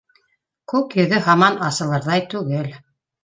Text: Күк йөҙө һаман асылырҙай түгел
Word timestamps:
Күк 0.71 0.95
йөҙө 0.99 1.19
һаман 1.27 1.59
асылырҙай 1.67 2.25
түгел 2.35 2.73